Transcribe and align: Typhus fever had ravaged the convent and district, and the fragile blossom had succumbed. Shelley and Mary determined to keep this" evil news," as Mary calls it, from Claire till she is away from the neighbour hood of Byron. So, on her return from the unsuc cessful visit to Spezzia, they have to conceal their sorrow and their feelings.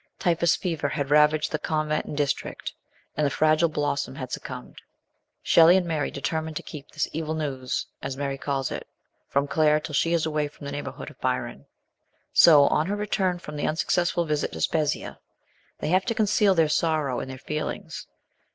Typhus 0.17 0.55
fever 0.55 0.89
had 0.89 1.11
ravaged 1.11 1.51
the 1.51 1.59
convent 1.59 2.05
and 2.07 2.17
district, 2.17 2.73
and 3.15 3.23
the 3.23 3.29
fragile 3.29 3.69
blossom 3.69 4.15
had 4.15 4.31
succumbed. 4.31 4.81
Shelley 5.43 5.77
and 5.77 5.85
Mary 5.85 6.09
determined 6.09 6.55
to 6.55 6.63
keep 6.63 6.89
this" 6.89 7.07
evil 7.13 7.35
news," 7.35 7.85
as 8.01 8.17
Mary 8.17 8.39
calls 8.39 8.71
it, 8.71 8.87
from 9.29 9.45
Claire 9.47 9.79
till 9.79 9.93
she 9.93 10.11
is 10.13 10.25
away 10.25 10.47
from 10.47 10.65
the 10.65 10.71
neighbour 10.71 10.89
hood 10.93 11.11
of 11.11 11.21
Byron. 11.21 11.67
So, 12.33 12.63
on 12.69 12.87
her 12.87 12.95
return 12.95 13.37
from 13.37 13.57
the 13.57 13.65
unsuc 13.65 13.91
cessful 13.91 14.27
visit 14.27 14.51
to 14.53 14.61
Spezzia, 14.61 15.19
they 15.81 15.89
have 15.89 16.05
to 16.05 16.15
conceal 16.15 16.55
their 16.55 16.67
sorrow 16.67 17.19
and 17.19 17.29
their 17.29 17.37
feelings. 17.37 18.07